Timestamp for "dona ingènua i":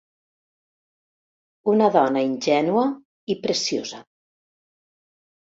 1.97-3.37